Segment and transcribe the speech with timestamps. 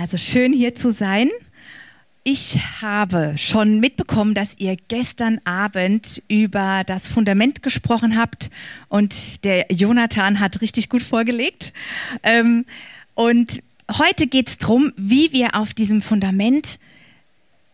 [0.00, 1.28] Also schön hier zu sein.
[2.24, 8.48] Ich habe schon mitbekommen, dass ihr gestern Abend über das Fundament gesprochen habt
[8.88, 11.74] und der Jonathan hat richtig gut vorgelegt.
[12.22, 12.64] Ähm,
[13.12, 16.78] und heute geht es darum, wie wir auf diesem Fundament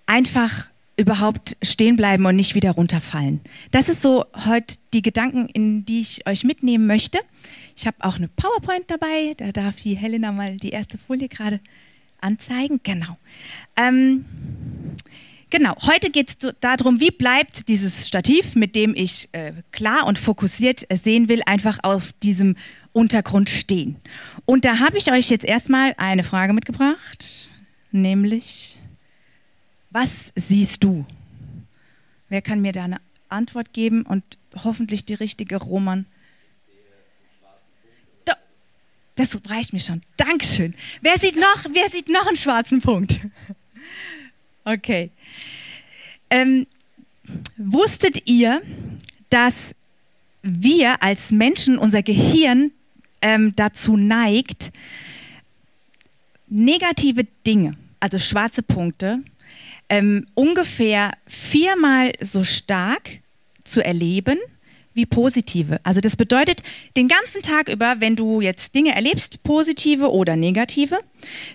[0.06, 3.40] einfach überhaupt stehen bleiben und nicht wieder runterfallen.
[3.70, 7.20] Das ist so heute die Gedanken, in die ich euch mitnehmen möchte.
[7.76, 11.60] Ich habe auch eine PowerPoint dabei, da darf die Helena mal die erste Folie gerade
[12.20, 12.80] anzeigen.
[12.82, 13.16] Genau.
[13.76, 14.24] Ähm,
[15.50, 20.18] genau, heute geht es darum, wie bleibt dieses Stativ, mit dem ich äh, klar und
[20.18, 22.56] fokussiert sehen will, einfach auf diesem
[22.92, 23.96] Untergrund stehen.
[24.44, 27.50] Und da habe ich euch jetzt erstmal eine Frage mitgebracht,
[27.92, 28.78] nämlich,
[29.90, 31.04] was siehst du?
[32.28, 34.24] Wer kann mir da eine Antwort geben und
[34.64, 36.06] hoffentlich die richtige Roman?
[39.16, 40.02] Das reicht mir schon.
[40.16, 40.74] Dankeschön.
[41.00, 43.20] Wer sieht noch, wer sieht noch einen schwarzen Punkt?
[44.68, 45.12] Okay.
[46.28, 46.66] Ähm,
[47.56, 48.62] wusstet ihr,
[49.30, 49.76] dass
[50.42, 52.72] wir als Menschen, unser Gehirn
[53.22, 54.72] ähm, dazu neigt,
[56.48, 59.22] negative Dinge, also schwarze Punkte,
[59.88, 63.20] ähm, ungefähr viermal so stark
[63.62, 64.38] zu erleben
[64.96, 65.78] wie positive.
[65.84, 66.62] Also das bedeutet,
[66.96, 70.98] den ganzen Tag über, wenn du jetzt Dinge erlebst, positive oder negative,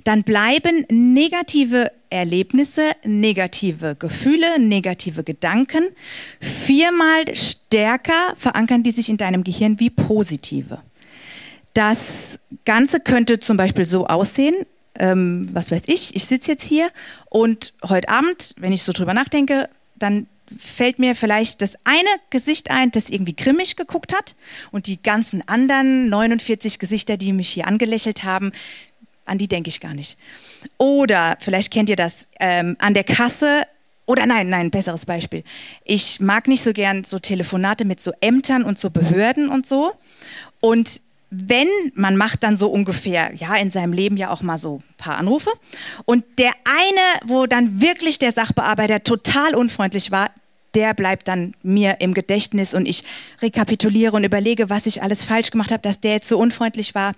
[0.03, 5.83] dann bleiben negative Erlebnisse, negative Gefühle, negative Gedanken
[6.39, 10.79] viermal stärker verankern die sich in deinem Gehirn wie positive.
[11.73, 14.55] Das Ganze könnte zum Beispiel so aussehen,
[14.95, 16.89] ähm, was weiß ich, ich sitze jetzt hier
[17.29, 20.27] und heute Abend, wenn ich so drüber nachdenke, dann
[20.59, 24.35] fällt mir vielleicht das eine Gesicht ein, das irgendwie grimmig geguckt hat
[24.71, 28.51] und die ganzen anderen 49 Gesichter, die mich hier angelächelt haben,
[29.25, 30.17] an die denke ich gar nicht.
[30.77, 33.63] Oder vielleicht kennt ihr das ähm, an der Kasse.
[34.05, 35.43] Oder nein, nein, besseres Beispiel.
[35.85, 39.93] Ich mag nicht so gern so Telefonate mit so Ämtern und so Behörden und so.
[40.59, 44.77] Und wenn man macht dann so ungefähr, ja, in seinem Leben ja auch mal so
[44.77, 45.49] ein paar Anrufe.
[46.03, 50.29] Und der eine, wo dann wirklich der Sachbearbeiter total unfreundlich war,
[50.75, 53.03] der bleibt dann mir im Gedächtnis und ich
[53.41, 57.13] rekapituliere und überlege, was ich alles falsch gemacht habe, dass der jetzt so unfreundlich war.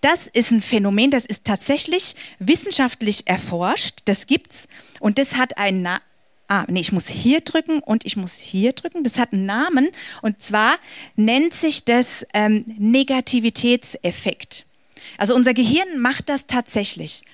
[0.00, 4.68] Das ist ein Phänomen, das ist tatsächlich wissenschaftlich erforscht, das gibt's
[5.00, 6.00] und das hat einen Na
[6.48, 9.02] Ah, nee, ich muss hier drücken und ich muss hier drücken.
[9.02, 9.88] Das hat einen Namen
[10.22, 10.76] und zwar
[11.16, 14.64] nennt sich das ähm, Negativitätseffekt.
[15.18, 17.24] Also unser Gehirn macht das tatsächlich.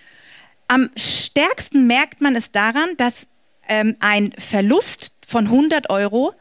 [0.67, 3.29] Am stärksten merkt man es daran, dass
[3.69, 6.35] ähm, ein Verlust von 100 Euro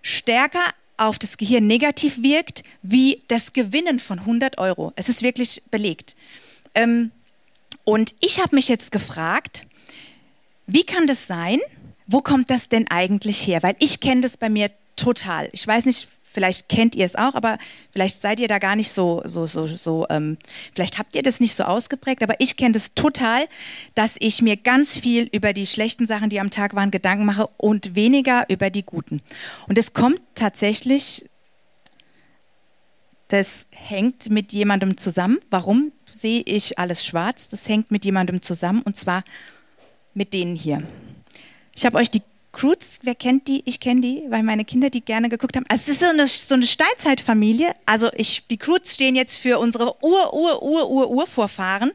[0.00, 0.64] stärker
[0.96, 4.92] auf das Gehirn negativ wirkt wie das Gewinnen von 100 Euro.
[4.94, 6.14] Es ist wirklich belegt.
[6.74, 7.10] Ähm,
[7.82, 9.66] und ich habe mich jetzt gefragt,
[10.68, 11.58] wie kann das sein?
[12.06, 13.62] Wo kommt das denn eigentlich her?
[13.62, 15.48] Weil ich kenne das bei mir total.
[15.52, 17.58] Ich weiß nicht, Vielleicht kennt ihr es auch, aber
[17.92, 20.36] vielleicht seid ihr da gar nicht so, so, so, so ähm,
[20.74, 23.46] vielleicht habt ihr das nicht so ausgeprägt, aber ich kenne das total,
[23.94, 27.48] dass ich mir ganz viel über die schlechten Sachen, die am Tag waren, Gedanken mache
[27.56, 29.22] und weniger über die guten.
[29.66, 31.24] Und es kommt tatsächlich,
[33.28, 35.38] das hängt mit jemandem zusammen.
[35.50, 37.48] Warum sehe ich alles schwarz?
[37.48, 39.24] Das hängt mit jemandem zusammen und zwar
[40.14, 40.82] mit denen hier.
[41.74, 42.22] Ich habe euch die
[42.58, 43.62] Croods, wer kennt die?
[43.66, 45.64] Ich kenne die, weil meine Kinder die gerne geguckt haben.
[45.68, 47.72] Also es ist so eine, so eine Steinzeitfamilie.
[47.86, 51.92] Also ich, die Croods stehen jetzt für unsere Ur, Ur, Ur, Ur, Urvorfahren.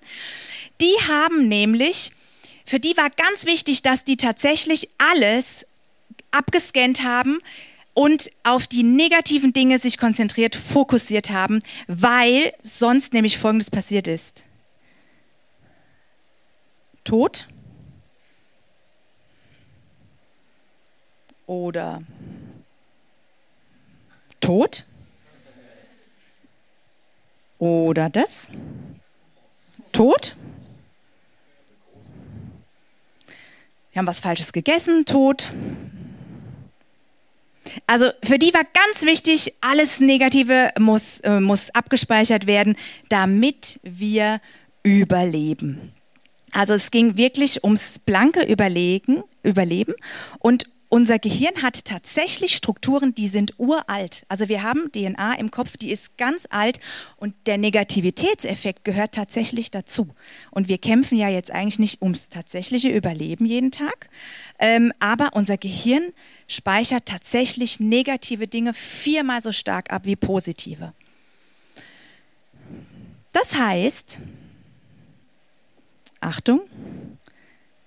[0.79, 2.13] Die haben nämlich,
[2.65, 5.65] für die war ganz wichtig, dass die tatsächlich alles
[6.31, 7.39] abgescannt haben
[7.93, 14.45] und auf die negativen Dinge sich konzentriert, fokussiert haben, weil sonst nämlich Folgendes passiert ist.
[17.03, 17.49] Tod,
[21.45, 22.03] oder
[24.39, 24.85] Tod
[27.59, 28.49] oder das
[29.91, 30.35] Tod.
[33.91, 35.51] Wir haben was Falsches gegessen, Tod.
[37.87, 42.75] Also für die war ganz wichtig, alles Negative muss, äh, muss abgespeichert werden,
[43.09, 44.41] damit wir
[44.81, 45.93] überleben.
[46.51, 49.93] Also es ging wirklich ums blanke Überlegen, Überleben
[50.39, 54.25] und unser Gehirn hat tatsächlich Strukturen, die sind uralt.
[54.27, 56.79] Also wir haben DNA im Kopf, die ist ganz alt
[57.15, 60.09] und der Negativitätseffekt gehört tatsächlich dazu.
[60.51, 64.07] Und wir kämpfen ja jetzt eigentlich nicht ums tatsächliche Überleben jeden Tag,
[64.59, 66.13] ähm, aber unser Gehirn
[66.47, 70.93] speichert tatsächlich negative Dinge viermal so stark ab wie positive.
[73.31, 74.19] Das heißt,
[76.19, 76.61] Achtung,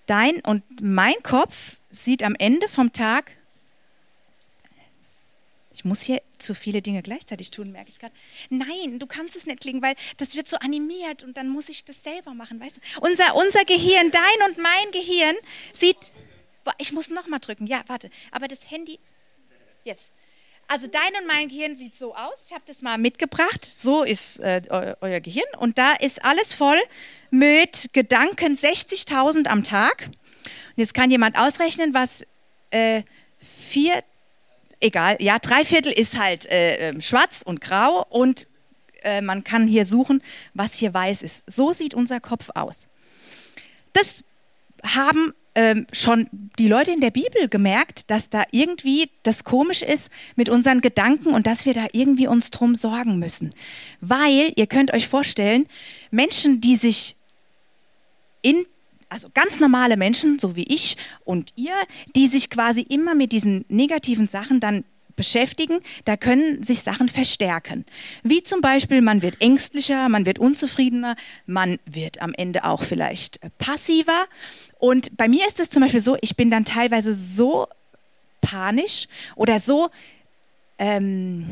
[0.07, 3.33] dein und mein Kopf sieht am Ende vom Tag,
[5.77, 8.15] ich muss hier zu viele Dinge gleichzeitig tun, merke ich gerade.
[8.49, 11.85] Nein, du kannst es nicht klingen, weil das wird so animiert und dann muss ich
[11.85, 12.81] das selber machen, weißt du?
[13.03, 15.37] Unser, unser Gehirn, dein und mein Gehirn
[15.75, 16.13] sieht,
[16.79, 18.99] ich muss nochmal drücken, ja, warte, aber das Handy,
[19.85, 20.05] jetzt.
[20.69, 22.45] Also dein und mein Gehirn sieht so aus.
[22.47, 23.65] Ich habe das mal mitgebracht.
[23.65, 24.63] So ist äh,
[25.01, 25.47] euer Gehirn.
[25.59, 26.79] Und da ist alles voll
[27.31, 30.11] mit Gedanken 60.000 am Tag.
[30.77, 32.25] Und jetzt kann jemand ausrechnen, was
[32.71, 33.03] äh,
[33.39, 34.03] vier,
[34.81, 38.05] egal, ja, drei Viertel ist halt äh, ähm, schwarz und grau.
[38.11, 38.47] Und
[39.03, 41.45] äh, man kann hier suchen, was hier weiß ist.
[41.51, 42.89] So sieht unser Kopf aus.
[43.95, 44.23] Das
[44.85, 46.29] haben ähm, schon
[46.59, 51.29] die Leute in der Bibel gemerkt, dass da irgendwie das komisch ist mit unseren Gedanken
[51.29, 53.55] und dass wir da irgendwie uns drum sorgen müssen.
[54.03, 55.67] Weil, ihr könnt euch vorstellen,
[56.11, 57.17] Menschen, die sich
[58.43, 58.67] in
[59.09, 61.75] also ganz normale Menschen, so wie ich und ihr,
[62.15, 64.85] die sich quasi immer mit diesen negativen Sachen dann
[65.17, 67.87] beschäftigen, da können sich Sachen verstärken.
[68.23, 71.17] Wie zum Beispiel, man wird ängstlicher, man wird unzufriedener,
[71.47, 74.27] man wird am Ende auch vielleicht passiver.
[74.79, 77.67] Und bei mir ist es zum Beispiel so, ich bin dann teilweise so
[78.43, 79.89] panisch oder so
[80.79, 81.51] ähm,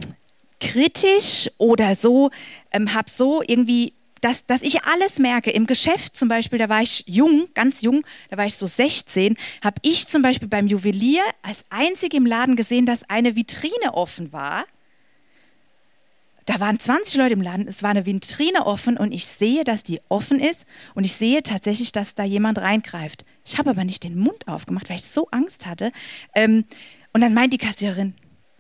[0.61, 2.31] kritisch oder so,
[2.71, 3.95] ähm, habe so irgendwie
[4.25, 5.51] dass, dass ich alles merke.
[5.51, 9.37] Im Geschäft zum Beispiel, da war ich jung, ganz jung, da war ich so 16,
[9.63, 14.33] habe ich zum Beispiel beim Juwelier als einzig im Laden gesehen, dass eine Vitrine offen
[14.33, 14.65] war.
[16.47, 19.83] Da waren 20 Leute im Laden, es war eine Vitrine offen und ich sehe, dass
[19.83, 23.27] die offen ist und ich sehe tatsächlich, dass da jemand reingreift.
[23.45, 25.93] Ich habe aber nicht den Mund aufgemacht, weil ich so Angst hatte.
[26.35, 26.65] Ähm,
[27.13, 28.15] und dann meint die Kassiererin,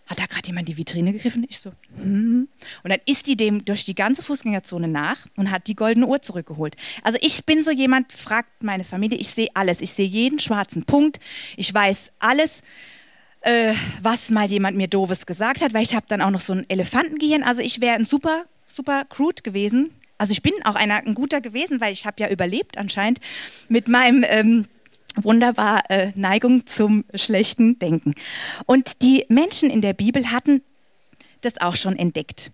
[0.06, 1.47] hat da gerade jemand die Vitrine gegriffen?
[1.49, 2.49] Ich so, hm.
[2.83, 6.21] Und dann ist die dem durch die ganze Fußgängerzone nach und hat die goldene Uhr
[6.21, 6.77] zurückgeholt.
[7.03, 9.81] Also ich bin so jemand, fragt meine Familie, ich sehe alles.
[9.81, 11.21] Ich sehe jeden schwarzen Punkt.
[11.56, 12.62] Ich weiß alles,
[13.41, 16.53] äh, was mal jemand mir doofes gesagt hat, weil ich habe dann auch noch so
[16.53, 17.43] ein Elefantengehirn.
[17.43, 19.91] Also ich wäre ein super, super crude gewesen.
[20.19, 23.21] Also ich bin auch einer, ein guter gewesen, weil ich habe ja überlebt anscheinend
[23.69, 24.25] mit meinem...
[24.29, 24.67] Ähm,
[25.17, 28.15] wunderbar äh, Neigung zum schlechten Denken.
[28.67, 30.63] Und die Menschen in der Bibel hatten
[31.41, 32.53] das auch schon entdeckt.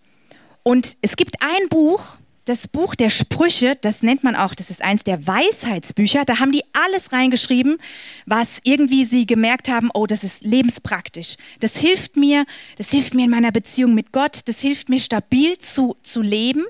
[0.62, 4.82] Und es gibt ein Buch, das Buch der Sprüche, das nennt man auch, das ist
[4.82, 7.78] eins der Weisheitsbücher, da haben die alles reingeschrieben,
[8.26, 11.36] was irgendwie sie gemerkt haben, oh, das ist lebenspraktisch.
[11.60, 12.44] Das hilft mir,
[12.76, 16.64] das hilft mir in meiner Beziehung mit Gott, das hilft mir stabil zu, zu leben.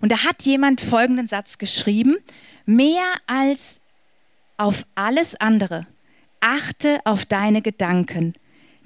[0.00, 2.16] Und da hat jemand folgenden Satz geschrieben,
[2.66, 3.81] mehr als
[4.62, 5.88] auf alles andere.
[6.40, 8.34] Achte auf deine Gedanken,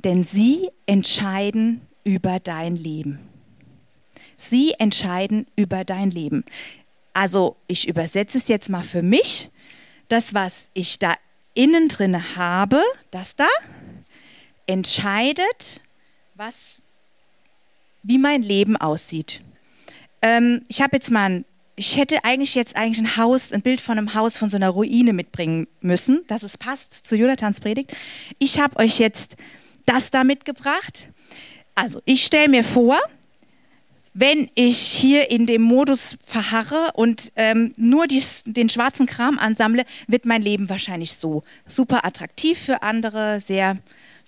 [0.05, 3.19] denn sie entscheiden über dein Leben.
[4.38, 6.46] Sie entscheiden über dein Leben.
[7.12, 9.50] Also ich übersetze es jetzt mal für mich.
[10.08, 11.14] Das, was ich da
[11.52, 12.81] innen drin habe,
[13.11, 13.49] das da,
[14.67, 15.82] entscheidet,
[16.37, 16.81] was,
[18.02, 19.43] wie mein Leben aussieht.
[20.22, 21.44] Ähm, ich habe jetzt mal ein
[21.76, 24.70] ich hätte eigentlich jetzt eigentlich ein Haus, ein Bild von einem Haus von so einer
[24.70, 27.94] Ruine mitbringen müssen, dass es passt zu Jonathans Predigt.
[28.38, 29.37] Ich habe euch jetzt
[29.84, 31.11] das da mitgebracht.
[31.75, 32.99] Also ich stelle mir vor,
[34.14, 39.84] wenn ich hier in dem Modus verharre und ähm, nur die, den schwarzen Kram ansammle,
[40.06, 43.77] wird mein Leben wahrscheinlich so super attraktiv für andere, sehr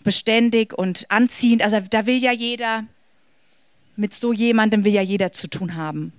[0.04, 1.62] beständig und anziehend.
[1.62, 2.84] Also da will ja jeder,
[3.96, 6.12] mit so jemandem will ja jeder zu tun haben,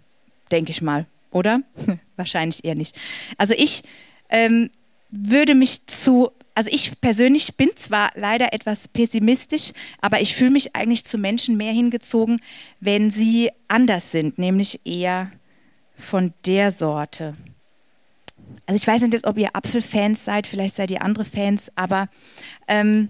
[0.50, 1.62] denke ich mal oder?
[2.15, 2.95] Wahrscheinlich eher nicht.
[3.38, 3.83] Also ich
[4.29, 4.69] ähm,
[5.09, 10.75] würde mich zu, also ich persönlich bin zwar leider etwas pessimistisch, aber ich fühle mich
[10.75, 12.41] eigentlich zu Menschen mehr hingezogen,
[12.79, 15.31] wenn sie anders sind, nämlich eher
[15.95, 17.36] von der Sorte.
[18.65, 22.07] Also ich weiß nicht ob ihr Apfelfans seid, vielleicht seid ihr andere Fans, aber
[22.67, 23.09] ähm,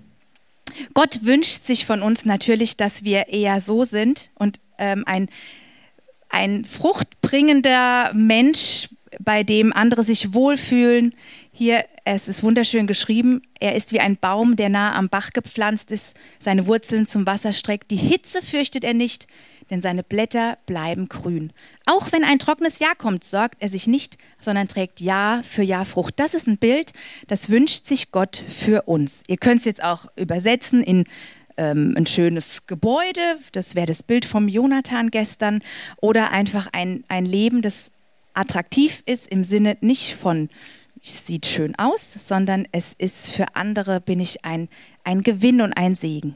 [0.94, 5.30] Gott wünscht sich von uns natürlich, dass wir eher so sind und ähm, ein
[6.30, 11.14] ein fruchtbringender Mensch, bei dem andere sich wohlfühlen.
[11.52, 15.92] Hier, es ist wunderschön geschrieben, er ist wie ein Baum, der nah am Bach gepflanzt
[15.92, 17.92] ist, seine Wurzeln zum Wasser streckt.
[17.92, 19.28] Die Hitze fürchtet er nicht,
[19.70, 21.52] denn seine Blätter bleiben grün.
[21.86, 25.86] Auch wenn ein trockenes Jahr kommt, sorgt er sich nicht, sondern trägt Jahr für Jahr
[25.86, 26.16] Frucht.
[26.18, 26.94] Das ist ein Bild,
[27.28, 29.24] das wünscht sich Gott für uns.
[29.28, 31.06] Ihr könnt es jetzt auch übersetzen in
[31.60, 35.62] ähm, ein schönes Gebäude, das wäre das Bild vom Jonathan gestern,
[36.02, 37.92] oder einfach ein, ein Leben, das
[38.34, 40.50] attraktiv ist im Sinne nicht von
[41.02, 44.68] es sieht schön aus, sondern es ist für andere, bin ich ein,
[45.04, 46.36] ein Gewinn und ein Segen.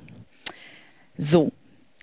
[1.18, 1.52] So,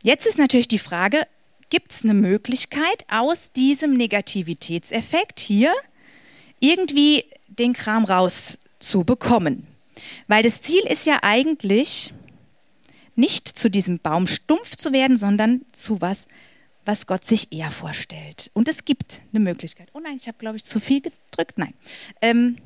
[0.03, 1.23] jetzt ist natürlich die Frage,
[1.71, 5.73] gibt es eine Möglichkeit aus diesem Negativitätseffekt hier
[6.59, 9.67] irgendwie den Kram rauszubekommen.
[10.29, 12.12] Weil das Ziel ist ja eigentlich
[13.21, 16.27] nicht zu diesem Baum stumpf zu werden, sondern zu was,
[16.85, 18.50] was Gott sich eher vorstellt.
[18.55, 19.89] Und es gibt eine Möglichkeit.
[19.93, 21.57] Oh nein, ich habe, glaube ich, zu viel gedrückt.
[21.57, 21.75] Nein.
[22.21, 22.57] Ähm,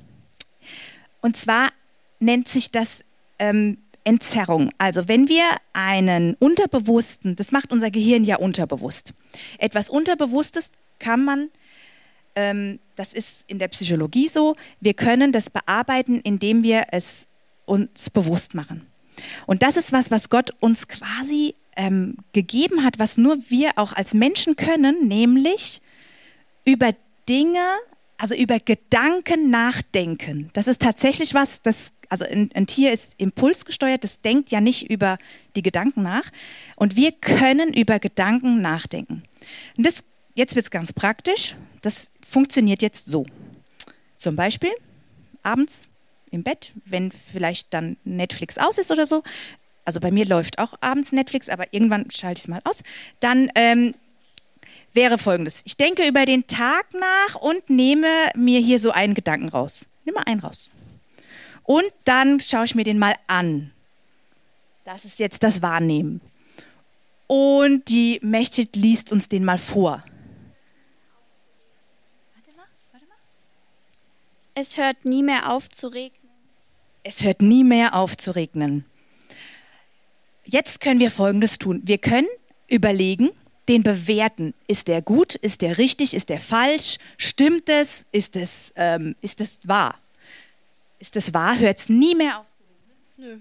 [1.21, 1.69] und zwar
[2.21, 3.05] nennt sich das
[3.39, 4.71] ähm, Entzerrung.
[4.79, 9.15] Also wenn wir einen unterbewussten, das macht unser Gehirn ja unterbewusst.
[9.59, 11.49] Etwas Unterbewusstes kann man,
[12.37, 17.27] ähm, das ist in der Psychologie so, wir können das bearbeiten, indem wir es
[17.67, 18.87] uns bewusst machen.
[19.47, 23.92] Und das ist was, was Gott uns quasi ähm, gegeben hat, was nur wir auch
[23.92, 25.80] als Menschen können, nämlich
[26.64, 26.90] über
[27.28, 27.61] Dinge
[28.18, 30.50] also über Gedanken nachdenken.
[30.52, 34.90] Das ist tatsächlich was, das, also ein, ein, Tier ist impulsgesteuert, das denkt ja nicht
[34.90, 35.18] über
[35.56, 36.30] die Gedanken nach.
[36.76, 39.25] Und wir können über Gedanken nachdenken.
[39.76, 40.04] Und das,
[40.35, 41.56] jetzt wird es ganz praktisch.
[41.83, 43.26] Das funktioniert jetzt so.
[44.16, 44.73] Zum Beispiel
[45.42, 45.88] abends
[46.35, 49.23] im Bett, wenn vielleicht dann Netflix aus ist oder so.
[49.85, 52.83] Also bei mir läuft auch abends Netflix, aber irgendwann schalte ich es mal aus.
[53.21, 53.95] Dann ähm,
[54.95, 55.62] wäre folgendes.
[55.64, 59.87] Ich denke über den Tag nach und nehme mir hier so einen Gedanken raus.
[60.05, 60.71] Nimm mal einen raus.
[61.64, 63.73] Und dann schaue ich mir den mal an.
[64.85, 66.21] Das ist jetzt das Wahrnehmen.
[67.26, 70.05] Und die Mächtig liest uns den mal vor.
[72.35, 73.17] Warte mal, warte mal.
[74.55, 76.24] Es hört nie mehr auf zu regnen.
[77.07, 78.87] Es hört nie mehr auf zu regnen.
[80.47, 81.83] Jetzt können wir Folgendes tun.
[81.85, 82.27] Wir können
[82.67, 83.31] überlegen,
[83.69, 84.55] den bewerten.
[84.69, 85.35] Ist der gut?
[85.35, 86.15] Ist der richtig?
[86.15, 86.97] Ist der falsch?
[87.19, 88.07] Stimmt es?
[88.11, 89.99] Ist es, ähm, ist es wahr?
[90.99, 91.59] Ist es wahr?
[91.59, 93.35] Hört es nie mehr auf zu regnen?
[93.37, 93.39] Nö.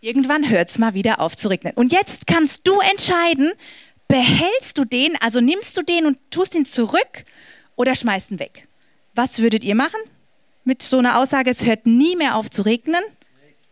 [0.00, 1.74] Irgendwann hört es mal wieder auf zu regnen.
[1.74, 3.52] Und jetzt kannst du entscheiden,
[4.08, 7.24] behältst du den, also nimmst du den und tust ihn zurück
[7.76, 8.68] oder schmeißt ihn weg?
[9.14, 10.00] Was würdet ihr machen
[10.64, 13.02] mit so einer Aussage, es hört nie mehr auf zu regnen?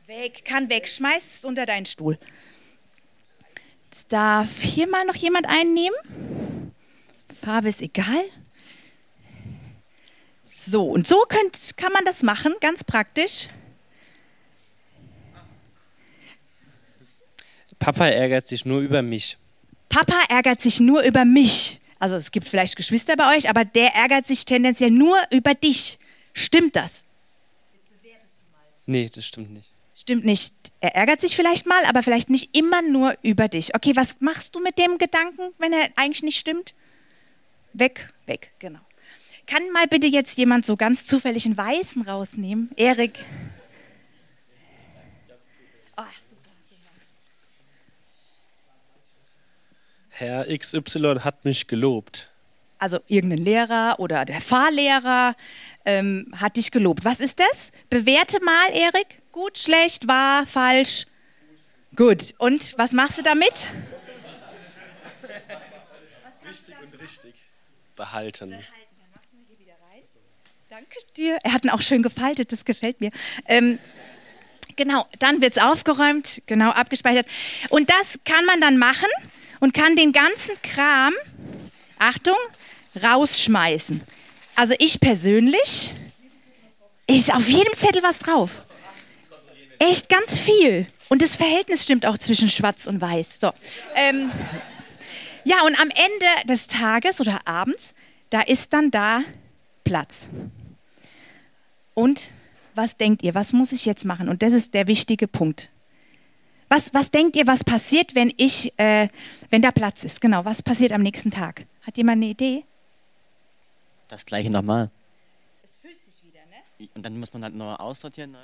[0.07, 2.19] Weg, kann weg, schmeiß es unter deinen Stuhl.
[3.91, 5.97] Jetzt darf hier mal noch jemand einnehmen.
[7.43, 8.25] Farbe ist egal.
[10.45, 13.49] So, und so könnt, kann man das machen, ganz praktisch.
[17.79, 19.39] Papa ärgert sich nur über mich.
[19.89, 21.81] Papa ärgert sich nur über mich.
[21.99, 25.99] Also es gibt vielleicht Geschwister bei euch, aber der ärgert sich tendenziell nur über dich.
[26.33, 27.05] Stimmt das?
[28.87, 29.71] Nee, das stimmt nicht.
[29.95, 30.55] Stimmt nicht.
[30.81, 33.75] Er ärgert sich vielleicht mal, aber vielleicht nicht immer nur über dich.
[33.75, 36.75] Okay, was machst du mit dem Gedanken, wenn er eigentlich nicht stimmt?
[37.73, 38.81] Weg, weg, genau.
[39.47, 42.71] Kann mal bitte jetzt jemand so ganz zufällig einen Weißen rausnehmen?
[42.77, 43.25] Erik.
[45.97, 46.03] Oh,
[50.09, 52.31] Herr XY hat mich gelobt.
[52.79, 55.37] Also irgendein Lehrer oder der Fahrlehrer
[55.85, 57.05] ähm, hat dich gelobt.
[57.05, 57.73] Was ist das?
[57.89, 59.23] Bewerte mal, Erik.
[59.33, 61.07] Gut, schlecht, wahr, falsch.
[61.97, 62.35] Gut.
[62.39, 63.69] Und was machst du damit?
[66.43, 67.35] Wichtig und richtig.
[67.97, 68.57] Behalten.
[70.69, 71.39] Danke dir.
[71.43, 73.11] Er hat ihn auch schön gefaltet, das gefällt mir.
[73.47, 73.81] Ähm,
[74.77, 77.27] genau, dann wird es aufgeräumt, genau abgespeichert.
[77.71, 79.09] Und das kann man dann machen
[79.59, 81.13] und kann den ganzen Kram,
[81.99, 82.37] Achtung,
[83.03, 84.01] rausschmeißen.
[84.61, 85.95] Also ich persönlich,
[87.07, 88.61] ist auf jedem Zettel was drauf.
[89.79, 90.87] Echt ganz viel.
[91.09, 93.40] Und das Verhältnis stimmt auch zwischen Schwarz und Weiß.
[93.40, 93.52] So.
[93.97, 94.31] Ähm,
[95.45, 97.95] ja, und am Ende des Tages oder abends,
[98.29, 99.23] da ist dann da
[99.83, 100.29] Platz.
[101.95, 102.31] Und
[102.75, 103.35] was denkt ihr?
[103.35, 104.29] Was muss ich jetzt machen?
[104.29, 105.71] Und das ist der wichtige Punkt.
[106.69, 109.09] Was, was denkt ihr, was passiert, wenn ich, äh,
[109.49, 110.21] wenn da Platz ist?
[110.21, 111.64] Genau, was passiert am nächsten Tag?
[111.81, 112.64] Hat jemand eine Idee?
[114.11, 114.90] Das gleiche nochmal.
[115.62, 116.88] Es fühlt sich wieder, ne?
[116.95, 118.33] Und dann muss man halt nur aussortieren.
[118.33, 118.38] Ne?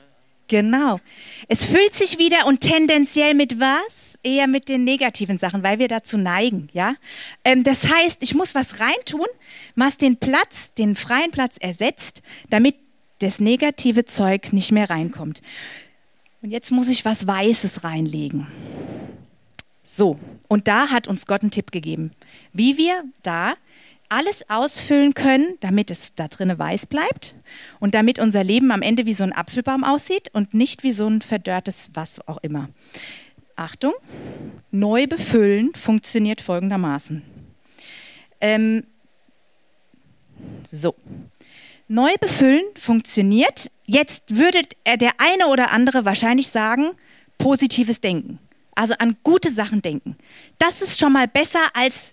[0.48, 1.00] Genau.
[1.48, 4.16] Es füllt sich wieder und tendenziell mit was?
[4.22, 6.94] Eher mit den negativen Sachen, weil wir dazu neigen, ja.
[7.44, 9.26] Ähm, das heißt, ich muss was reintun,
[9.74, 12.76] was den Platz, den freien Platz ersetzt, damit
[13.18, 15.42] das negative Zeug nicht mehr reinkommt.
[16.42, 18.46] Und jetzt muss ich was Weißes reinlegen.
[19.82, 20.18] So,
[20.48, 22.12] und da hat uns Gott einen Tipp gegeben,
[22.52, 23.54] wie wir da
[24.08, 27.34] alles ausfüllen können, damit es da drinnen weiß bleibt
[27.80, 31.06] und damit unser Leben am Ende wie so ein Apfelbaum aussieht und nicht wie so
[31.06, 32.68] ein verdörrtes was auch immer.
[33.56, 33.94] Achtung,
[34.70, 37.22] neu befüllen funktioniert folgendermaßen.
[38.40, 38.84] Ähm,
[40.64, 40.94] so,
[41.88, 43.70] neu befüllen funktioniert.
[43.86, 46.90] Jetzt würde der eine oder andere wahrscheinlich sagen,
[47.38, 48.38] positives Denken.
[48.74, 50.16] Also an gute Sachen denken.
[50.58, 52.12] Das ist schon mal besser als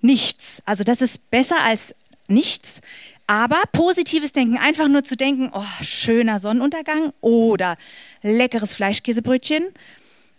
[0.00, 0.62] nichts.
[0.64, 1.94] Also das ist besser als
[2.28, 2.80] nichts.
[3.26, 7.76] Aber positives Denken, einfach nur zu denken, oh, schöner Sonnenuntergang oder
[8.22, 9.66] leckeres Fleischkäsebrötchen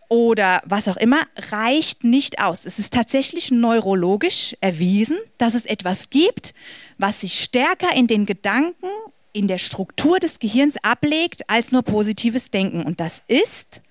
[0.09, 2.65] oder was auch immer, reicht nicht aus.
[2.65, 6.53] Es ist tatsächlich neurologisch erwiesen, dass es etwas gibt,
[6.97, 8.87] was sich stärker in den Gedanken,
[9.31, 12.83] in der Struktur des Gehirns ablegt, als nur positives Denken.
[12.83, 13.81] Und das ist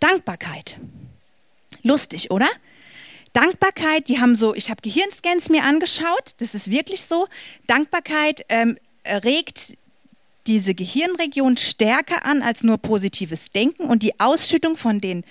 [0.00, 0.80] Dankbarkeit.
[1.84, 2.48] Lustig, oder?
[3.32, 7.26] Dankbarkeit, die haben so, ich habe Gehirnscans mir angeschaut, das ist wirklich so.
[7.66, 9.76] Dankbarkeit ähm, regt
[10.46, 15.24] diese Gehirnregion stärker an als nur positives Denken und die Ausschüttung von den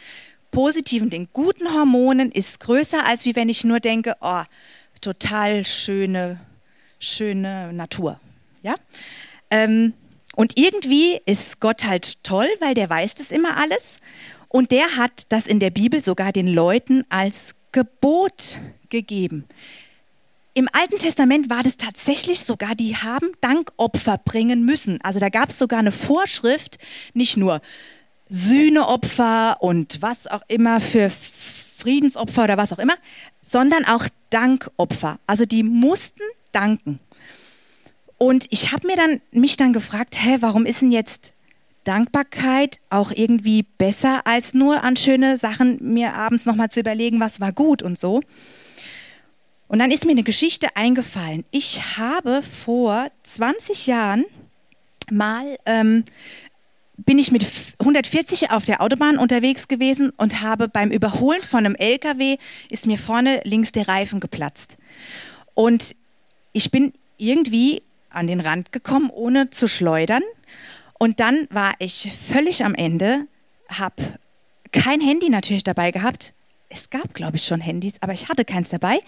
[0.52, 4.42] positiven, den guten Hormonen ist größer, als wie wenn ich nur denke, oh,
[5.02, 6.40] total schöne,
[7.00, 8.20] schöne Natur.
[8.62, 8.76] Ja?
[9.52, 9.94] Ähm,
[10.36, 14.00] und irgendwie ist Gott halt toll, weil der weiß das immer alles.
[14.48, 18.60] Und der hat das in der Bibel sogar den Leuten als Gebot
[18.90, 19.46] gegeben.
[20.54, 25.00] Im Alten Testament war das tatsächlich sogar, die haben Dankopfer bringen müssen.
[25.04, 26.80] Also da gab es sogar eine Vorschrift,
[27.14, 27.62] nicht nur
[28.30, 32.96] Sühneopfer und was auch immer für Friedensopfer oder was auch immer,
[33.42, 35.20] sondern auch Dankopfer.
[35.28, 37.00] Also die mussten danken.
[38.18, 41.34] Und ich habe mir dann mich dann gefragt, hä, warum ist denn jetzt
[41.84, 47.40] Dankbarkeit auch irgendwie besser als nur an schöne Sachen mir abends nochmal zu überlegen, was
[47.40, 48.22] war gut und so.
[49.68, 51.46] Und dann ist mir eine Geschichte eingefallen.
[51.52, 54.26] Ich habe vor 20 Jahren
[55.12, 56.04] mal, ähm,
[56.98, 57.46] bin ich mit
[57.80, 62.38] 140 auf der Autobahn unterwegs gewesen und habe beim Überholen von einem LKW,
[62.70, 64.78] ist mir vorne links der Reifen geplatzt.
[65.54, 65.96] Und
[66.52, 70.24] ich bin irgendwie an den Rand gekommen, ohne zu schleudern
[71.00, 73.26] und dann war ich völlig am Ende,
[73.70, 74.20] habe
[74.72, 76.34] kein Handy natürlich dabei gehabt.
[76.68, 79.00] Es gab, glaube ich, schon Handys, aber ich hatte keins dabei.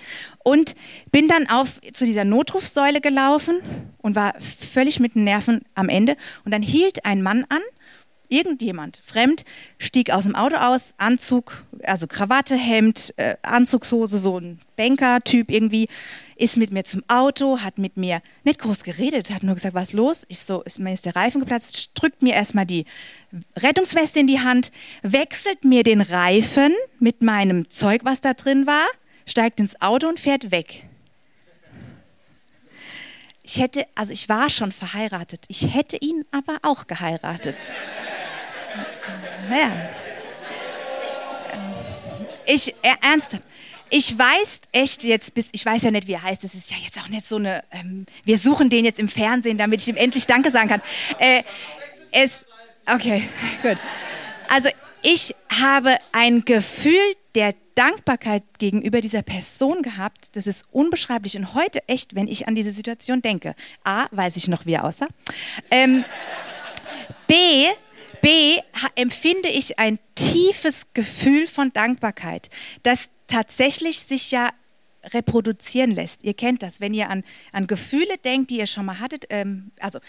[0.43, 0.73] Und
[1.11, 3.61] bin dann auf zu dieser Notrufsäule gelaufen
[3.99, 6.17] und war völlig mit den Nerven am Ende.
[6.43, 7.61] Und dann hielt ein Mann an,
[8.31, 9.45] irgendjemand, fremd,
[9.77, 15.87] stieg aus dem Auto aus, Anzug, also Krawatte, Hemd, äh, Anzugshose, so ein Banker-Typ irgendwie,
[16.37, 19.93] ist mit mir zum Auto, hat mit mir nicht groß geredet, hat nur gesagt, was
[19.93, 20.25] los?
[20.27, 22.85] Ich so, ist mir ist der Reifen geplatzt, drückt mir erstmal die
[23.55, 24.71] Rettungsweste in die Hand,
[25.03, 28.87] wechselt mir den Reifen mit meinem Zeug, was da drin war,
[29.27, 30.85] steigt ins Auto und fährt weg.
[33.43, 37.57] Ich hätte, also ich war schon verheiratet, ich hätte ihn aber auch geheiratet.
[39.49, 39.89] Naja.
[42.45, 43.43] Ich, äh, ernsthaft
[43.91, 46.77] ich weiß echt jetzt bis, ich weiß ja nicht, wie er heißt, das ist ja
[46.81, 49.97] jetzt auch nicht so eine, ähm, wir suchen den jetzt im Fernsehen, damit ich ihm
[49.97, 50.81] endlich Danke sagen kann.
[51.19, 51.43] Äh,
[52.11, 52.45] es,
[52.87, 53.27] okay,
[53.61, 53.77] gut.
[54.49, 54.69] Also
[55.03, 56.95] ich habe ein Gefühl
[57.35, 61.35] der Dankbarkeit gegenüber dieser Person gehabt, das ist unbeschreiblich.
[61.35, 64.85] Und heute echt, wenn ich an diese Situation denke, A, weiß ich noch, wie er
[64.85, 65.07] aussah.
[65.69, 66.05] Ähm,
[67.27, 67.67] B,
[68.21, 68.57] B,
[68.95, 72.49] empfinde ich ein tiefes Gefühl von Dankbarkeit,
[72.83, 74.49] dass tatsächlich sich ja
[75.03, 76.23] reproduzieren lässt.
[76.23, 79.71] Ihr kennt das, wenn ihr an, an Gefühle denkt, die ihr schon mal hattet, ähm,
[79.79, 79.99] also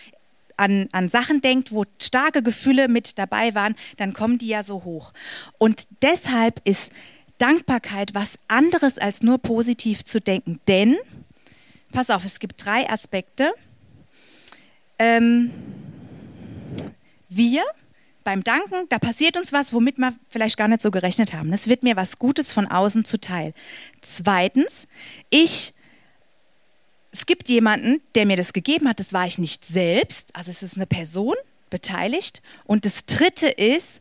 [0.57, 4.85] an, an Sachen denkt, wo starke Gefühle mit dabei waren, dann kommen die ja so
[4.85, 5.13] hoch.
[5.59, 6.93] Und deshalb ist
[7.39, 10.61] Dankbarkeit was anderes als nur positiv zu denken.
[10.69, 10.97] Denn,
[11.91, 13.53] pass auf, es gibt drei Aspekte.
[14.99, 15.51] Ähm,
[17.29, 17.65] wir
[18.25, 21.53] beim Danken, da passiert uns was, womit wir vielleicht gar nicht so gerechnet haben.
[21.53, 23.55] Es wird mir was Gutes von außen zuteil.
[24.01, 24.87] Zweitens,
[25.31, 25.75] ich,
[27.11, 30.63] es gibt jemanden, der mir das gegeben hat, das war ich nicht selbst, also es
[30.63, 31.35] ist eine Person
[31.71, 32.43] beteiligt.
[32.65, 34.01] Und das Dritte ist,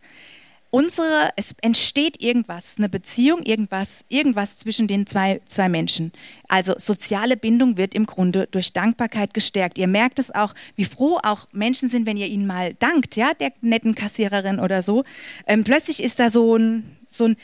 [0.71, 6.12] unsere, es entsteht irgendwas, eine Beziehung, irgendwas, irgendwas zwischen den zwei, zwei Menschen.
[6.47, 9.77] Also soziale Bindung wird im Grunde durch Dankbarkeit gestärkt.
[9.77, 13.34] Ihr merkt es auch, wie froh auch Menschen sind, wenn ihr ihnen mal dankt, ja,
[13.34, 15.03] der netten Kassiererin oder so.
[15.45, 17.38] Ähm, plötzlich ist da so ein, so ein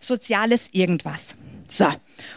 [0.00, 1.36] soziales Irgendwas.
[1.68, 1.86] So,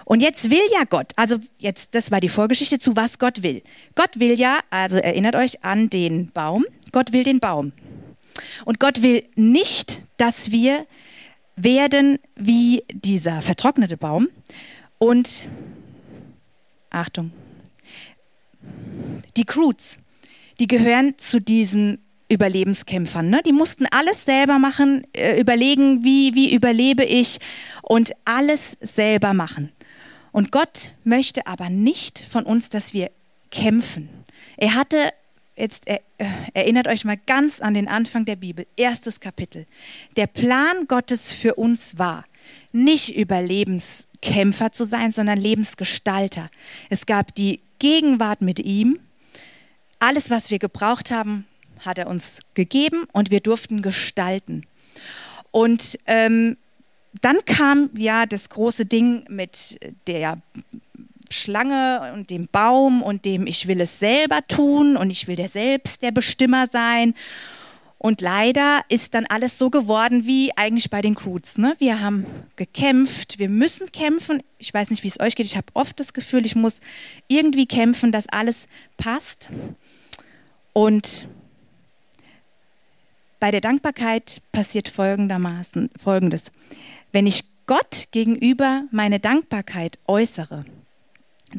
[0.05, 3.63] und jetzt will ja Gott, also jetzt, das war die Vorgeschichte zu, was Gott will.
[3.95, 7.71] Gott will ja, also erinnert euch an den Baum, Gott will den Baum.
[8.65, 10.85] Und Gott will nicht, dass wir
[11.55, 14.29] werden wie dieser vertrocknete Baum.
[14.97, 15.45] Und
[16.89, 17.31] Achtung,
[19.35, 19.97] die Crews,
[20.59, 23.29] die gehören zu diesen Überlebenskämpfern.
[23.29, 23.41] Ne?
[23.45, 27.39] Die mussten alles selber machen, äh, überlegen, wie, wie überlebe ich
[27.81, 29.71] und alles selber machen.
[30.31, 33.11] Und Gott möchte aber nicht von uns, dass wir
[33.51, 34.09] kämpfen.
[34.57, 35.11] Er hatte
[35.55, 35.99] Jetzt äh,
[36.53, 39.67] erinnert euch mal ganz an den Anfang der Bibel, erstes Kapitel.
[40.15, 42.25] Der Plan Gottes für uns war,
[42.71, 46.49] nicht Überlebens Kämpfer zu sein, sondern Lebensgestalter.
[46.89, 48.99] Es gab die Gegenwart mit ihm.
[49.99, 51.45] Alles, was wir gebraucht haben,
[51.79, 54.65] hat er uns gegeben und wir durften gestalten.
[55.51, 56.57] Und ähm,
[57.21, 60.41] dann kam ja das große Ding mit der
[61.33, 65.49] Schlange und dem Baum und dem ich will es selber tun und ich will der
[65.49, 67.13] selbst der Bestimmer sein.
[67.97, 71.57] Und leider ist dann alles so geworden wie eigentlich bei den Croods.
[71.57, 71.73] Ne?
[71.79, 72.25] Wir haben
[72.57, 74.43] gekämpft, wir müssen kämpfen.
[74.57, 75.45] Ich weiß nicht, wie es euch geht.
[75.45, 76.81] Ich habe oft das Gefühl, ich muss
[77.29, 78.67] irgendwie kämpfen, dass alles
[78.97, 79.49] passt.
[80.73, 81.29] Und
[83.39, 86.51] bei der Dankbarkeit passiert folgendermaßen Folgendes.
[87.13, 90.65] Wenn ich Gott gegenüber meine Dankbarkeit äußere,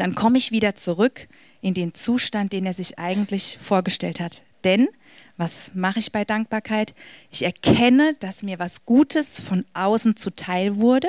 [0.00, 1.28] dann komme ich wieder zurück
[1.60, 4.44] in den Zustand, den er sich eigentlich vorgestellt hat.
[4.64, 4.88] Denn
[5.36, 6.94] was mache ich bei Dankbarkeit?
[7.30, 11.08] Ich erkenne, dass mir was Gutes von außen zuteil wurde.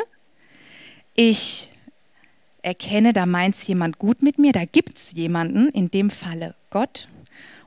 [1.15, 1.71] Ich
[2.63, 6.55] erkenne, da meint es jemand gut mit mir, da gibt es jemanden, in dem Falle
[6.71, 7.07] Gott.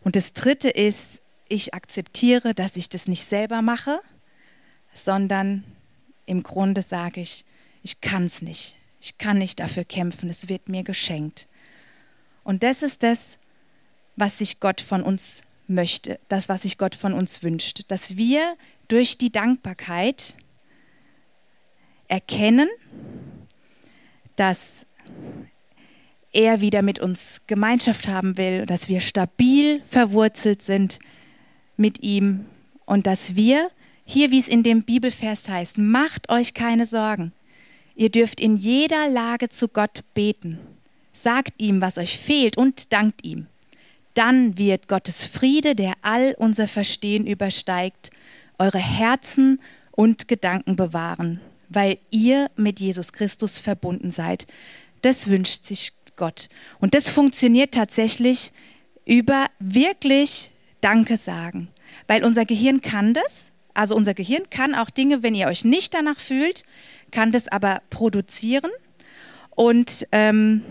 [0.02, 4.00] Und das Dritte ist, ich akzeptiere, dass ich das nicht selber mache,
[4.92, 5.64] sondern
[6.26, 7.44] im Grunde sage ich,
[7.82, 8.76] ich kann es nicht.
[9.00, 11.46] Ich kann nicht dafür kämpfen, es wird mir geschenkt.
[12.42, 13.38] Und das ist das,
[14.16, 18.56] was sich Gott von uns möchte, das, was sich Gott von uns wünscht, dass wir
[18.88, 20.34] durch die Dankbarkeit
[22.08, 22.68] erkennen,
[24.34, 24.86] dass
[26.32, 30.98] er wieder mit uns Gemeinschaft haben will, dass wir stabil verwurzelt sind
[31.76, 32.46] mit ihm
[32.86, 33.70] und dass wir,
[34.04, 37.32] hier wie es in dem Bibelvers heißt, macht euch keine Sorgen.
[37.98, 40.60] Ihr dürft in jeder Lage zu Gott beten.
[41.12, 43.48] Sagt ihm, was euch fehlt und dankt ihm.
[44.14, 48.10] Dann wird Gottes Friede, der all unser Verstehen übersteigt,
[48.56, 54.46] eure Herzen und Gedanken bewahren, weil ihr mit Jesus Christus verbunden seid.
[55.02, 56.48] Das wünscht sich Gott.
[56.78, 58.52] Und das funktioniert tatsächlich
[59.06, 61.66] über wirklich Danke sagen,
[62.06, 63.50] weil unser Gehirn kann das.
[63.78, 66.64] Also unser Gehirn kann auch Dinge, wenn ihr euch nicht danach fühlt,
[67.12, 68.72] kann das aber produzieren.
[69.54, 70.62] Und ähm,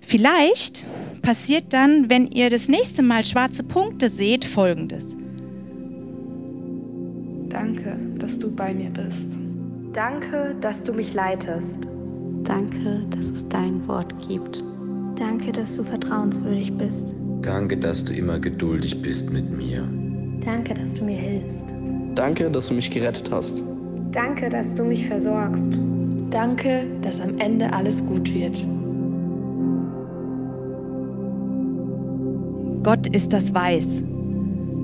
[0.00, 0.86] vielleicht
[1.20, 5.18] passiert dann, wenn ihr das nächste Mal schwarze Punkte seht, Folgendes.
[7.50, 9.36] Danke, dass du bei mir bist.
[9.92, 11.80] Danke, dass du mich leitest.
[12.44, 14.64] Danke, dass es dein Wort gibt.
[15.16, 17.14] Danke, dass du vertrauenswürdig bist.
[17.42, 19.86] Danke, dass du immer geduldig bist mit mir.
[20.40, 21.74] Danke, dass du mir hilfst.
[22.18, 23.62] Danke, dass du mich gerettet hast.
[24.10, 25.78] Danke, dass du mich versorgst.
[26.30, 28.66] Danke, dass am Ende alles gut wird.
[32.82, 34.02] Gott ist das Weiß.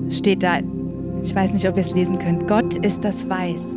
[0.07, 0.59] Steht da.
[1.21, 2.47] Ich weiß nicht, ob ihr es lesen könnt.
[2.47, 3.75] Gott ist das Weiß.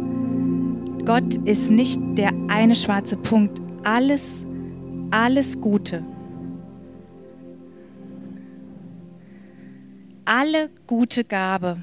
[1.05, 3.61] Gott ist nicht der eine schwarze Punkt.
[3.83, 4.47] Alles,
[5.11, 6.05] alles Gute.
[10.27, 11.79] Alle gute Gabe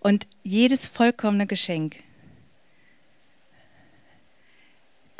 [0.00, 1.96] und jedes vollkommene Geschenk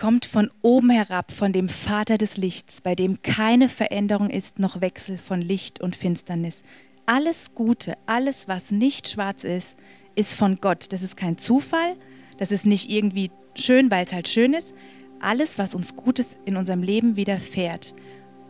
[0.00, 4.80] kommt von oben herab, von dem Vater des Lichts, bei dem keine Veränderung ist, noch
[4.80, 6.62] Wechsel von Licht und Finsternis.
[7.04, 9.76] Alles Gute, alles, was nicht schwarz ist,
[10.14, 10.90] ist von Gott.
[10.94, 11.96] Das ist kein Zufall,
[12.38, 14.74] das ist nicht irgendwie schön, weil es halt schön ist.
[15.20, 17.94] Alles, was uns Gutes in unserem Leben widerfährt.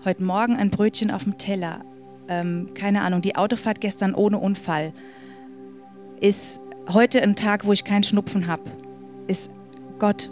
[0.04, 1.84] Heute Morgen ein Brötchen auf dem Teller,
[2.28, 4.92] ähm, keine Ahnung, die Autofahrt gestern ohne Unfall,
[6.20, 6.60] ist
[6.92, 8.64] heute ein Tag, wo ich keinen Schnupfen habe,
[9.26, 9.50] ist
[9.98, 10.28] Gott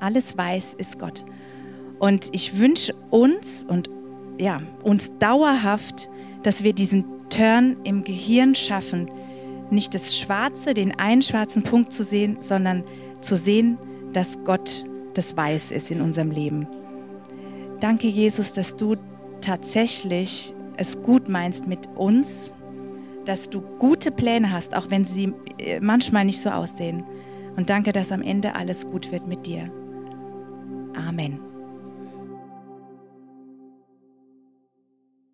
[0.00, 1.24] alles weiß ist Gott.
[1.98, 3.90] Und ich wünsche uns und
[4.38, 6.10] ja, uns dauerhaft,
[6.42, 9.10] dass wir diesen Turn im Gehirn schaffen,
[9.70, 12.84] nicht das Schwarze, den einen schwarzen Punkt zu sehen, sondern
[13.20, 13.78] zu sehen,
[14.12, 16.68] dass Gott das Weiß ist in unserem Leben.
[17.80, 18.96] Danke, Jesus, dass du
[19.40, 22.52] tatsächlich es gut meinst mit uns,
[23.26, 27.04] dass du gute Pläne hast, auch wenn sie äh, manchmal nicht so aussehen.
[27.56, 29.70] Und danke, dass am Ende alles gut wird mit dir.
[30.94, 31.55] Amen.